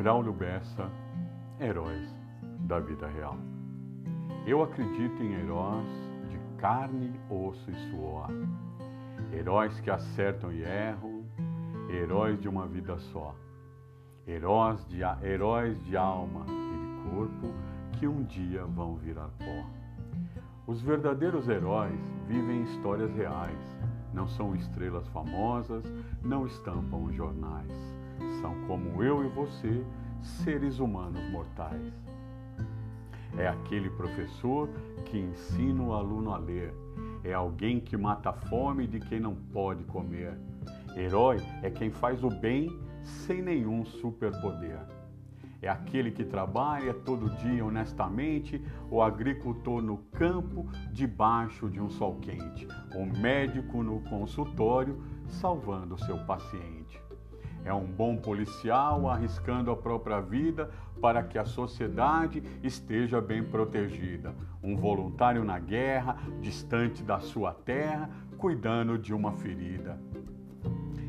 Braulio 0.00 0.32
Bessa, 0.32 0.90
Heróis 1.60 2.08
da 2.60 2.80
Vida 2.80 3.06
Real. 3.06 3.36
Eu 4.46 4.62
acredito 4.62 5.22
em 5.22 5.34
heróis 5.34 5.86
de 6.30 6.38
carne, 6.56 7.20
osso 7.28 7.70
e 7.70 7.74
suor. 7.90 8.30
Heróis 9.30 9.78
que 9.80 9.90
acertam 9.90 10.50
e 10.54 10.62
erram, 10.62 11.22
heróis 11.90 12.40
de 12.40 12.48
uma 12.48 12.66
vida 12.66 12.98
só. 13.12 13.34
Heróis 14.26 14.82
de, 14.88 15.02
heróis 15.22 15.78
de 15.84 15.98
alma 15.98 16.46
e 16.46 17.04
de 17.04 17.10
corpo 17.10 17.54
que 17.98 18.08
um 18.08 18.22
dia 18.22 18.64
vão 18.64 18.96
virar 18.96 19.28
pó. 19.38 19.66
Os 20.66 20.80
verdadeiros 20.80 21.46
heróis 21.46 22.00
vivem 22.26 22.62
histórias 22.62 23.14
reais, 23.14 23.78
não 24.14 24.26
são 24.26 24.56
estrelas 24.56 25.06
famosas, 25.08 25.84
não 26.22 26.46
estampam 26.46 27.12
jornais. 27.12 27.99
São 28.40 28.54
como 28.66 29.02
eu 29.02 29.24
e 29.24 29.28
você, 29.28 29.84
seres 30.20 30.78
humanos 30.78 31.22
mortais. 31.30 31.92
É 33.36 33.46
aquele 33.48 33.90
professor 33.90 34.68
que 35.04 35.18
ensina 35.18 35.82
o 35.82 35.92
aluno 35.92 36.32
a 36.32 36.38
ler. 36.38 36.74
É 37.22 37.32
alguém 37.32 37.80
que 37.80 37.96
mata 37.96 38.30
a 38.30 38.32
fome 38.32 38.86
de 38.86 38.98
quem 38.98 39.20
não 39.20 39.34
pode 39.34 39.84
comer. 39.84 40.36
Herói 40.96 41.38
é 41.62 41.70
quem 41.70 41.90
faz 41.90 42.24
o 42.24 42.28
bem 42.28 42.76
sem 43.02 43.40
nenhum 43.40 43.84
superpoder. 43.84 44.80
É 45.62 45.68
aquele 45.68 46.10
que 46.10 46.24
trabalha 46.24 46.94
todo 46.94 47.28
dia 47.36 47.64
honestamente, 47.64 48.64
o 48.90 49.02
agricultor 49.02 49.82
no 49.82 49.98
campo, 50.12 50.66
debaixo 50.90 51.68
de 51.68 51.78
um 51.80 51.90
sol 51.90 52.16
quente, 52.16 52.66
o 52.94 53.04
médico 53.04 53.82
no 53.82 54.00
consultório, 54.00 55.02
salvando 55.28 55.98
seu 55.98 56.18
paciente. 56.24 56.98
É 57.64 57.72
um 57.74 57.84
bom 57.84 58.16
policial 58.16 59.08
arriscando 59.08 59.70
a 59.70 59.76
própria 59.76 60.20
vida 60.20 60.70
para 61.00 61.22
que 61.22 61.38
a 61.38 61.44
sociedade 61.44 62.42
esteja 62.62 63.20
bem 63.20 63.42
protegida. 63.42 64.34
Um 64.62 64.76
voluntário 64.76 65.44
na 65.44 65.58
guerra, 65.58 66.16
distante 66.40 67.02
da 67.02 67.20
sua 67.20 67.52
terra, 67.52 68.10
cuidando 68.38 68.98
de 68.98 69.12
uma 69.12 69.32
ferida. 69.32 69.98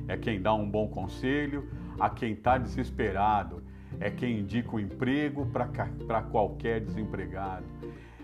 É 0.08 0.18
quem 0.18 0.42
dá 0.42 0.54
um 0.54 0.70
bom 0.70 0.88
conselho 0.90 1.70
a 2.00 2.10
quem 2.10 2.34
está 2.34 2.58
desesperado. 2.58 3.64
É 4.00 4.10
quem 4.10 4.40
indica 4.40 4.72
o 4.72 4.76
um 4.76 4.80
emprego 4.80 5.46
para 5.48 6.22
qualquer 6.24 6.82
desempregado. 6.82 7.66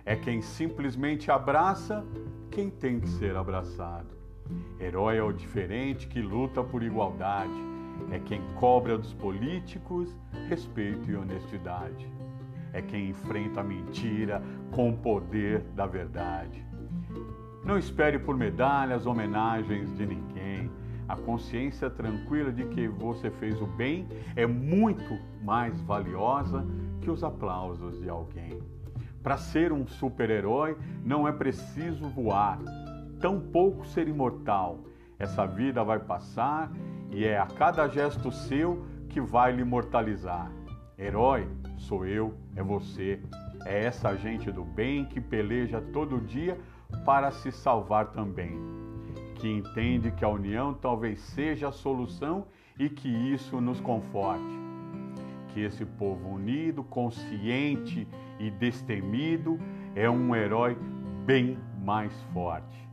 É 0.06 0.16
quem 0.16 0.41
simplesmente 0.41 1.31
abraça 1.31 2.06
quem 2.52 2.69
tem 2.69 3.00
que 3.00 3.09
ser 3.09 3.36
abraçado. 3.36 4.16
Herói 4.80 5.17
é 5.17 5.23
o 5.23 5.31
diferente 5.31 6.08
que 6.08 6.22
luta 6.22 6.64
por 6.64 6.81
igualdade 6.81 7.77
é 8.12 8.20
quem 8.20 8.42
cobra 8.56 8.98
dos 8.98 9.14
políticos 9.14 10.16
respeito 10.48 11.09
e 11.09 11.16
honestidade. 11.16 12.08
É 12.73 12.81
quem 12.81 13.09
enfrenta 13.09 13.62
a 13.62 13.64
mentira 13.64 14.42
com 14.72 14.90
o 14.90 14.98
poder 14.98 15.62
da 15.76 15.86
verdade. 15.86 16.66
Não 17.64 17.78
espere 17.78 18.18
por 18.20 18.38
medalhas, 18.38 19.06
homenagens 19.06 19.95
de 19.98 20.06
ninguém. 20.06 20.70
A 21.08 21.16
consciência 21.16 21.90
tranquila 21.90 22.52
de 22.52 22.66
que 22.66 22.88
você 22.88 23.30
fez 23.30 23.62
o 23.62 23.66
bem 23.66 24.08
é 24.36 24.45
muito 24.45 25.18
mais 25.42 25.80
valiosa 25.81 26.66
que 27.02 27.09
os 27.09 27.23
aplausos 27.23 28.00
de 28.02 28.09
alguém. 28.09 28.62
Para 29.23 29.38
ser 29.38 29.72
um 29.72 29.86
super-herói 29.86 30.78
não 31.03 31.28
é 31.28 31.31
preciso 31.31 32.08
voar, 32.09 32.59
tampouco 33.20 33.86
ser 33.86 34.08
imortal. 34.08 34.80
Essa 35.20 35.45
vida 35.45 35.84
vai 35.84 36.00
passar 36.00 36.72
e 37.11 37.25
é 37.25 37.38
a 37.38 37.45
cada 37.45 37.88
gesto 37.88 38.31
seu 38.31 38.86
que 39.09 39.22
vai 39.22 39.52
lhe 39.52 39.61
imortalizar. 39.61 40.51
Herói 40.97 41.47
sou 41.78 42.06
eu, 42.06 42.34
é 42.56 42.63
você, 42.63 43.22
é 43.66 43.85
essa 43.85 44.16
gente 44.16 44.51
do 44.51 44.63
bem 44.63 45.06
que 45.06 45.22
peleja 45.22 45.81
todo 45.94 46.19
dia 46.19 46.57
para 47.06 47.31
se 47.31 47.51
salvar 47.51 48.07
também, 48.12 48.57
que 49.35 49.47
entende 49.47 50.12
que 50.12 50.25
a 50.25 50.29
união 50.29 50.73
talvez 50.73 51.19
seja 51.19 51.69
a 51.69 51.72
solução 51.72 52.47
e 52.79 52.90
que 52.90 53.09
isso 53.09 53.62
nos 53.62 53.79
conforte. 53.79 54.68
Que 55.50 55.62
esse 55.62 55.85
povo 55.85 56.29
unido, 56.29 56.84
consciente 56.84 58.07
e 58.39 58.51
destemido 58.51 59.59
é 59.95 60.09
um 60.09 60.35
herói 60.35 60.78
bem 61.25 61.57
mais 61.84 62.13
forte. 62.34 62.88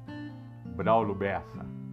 Braulio 0.75 1.15
Bessa 1.15 1.84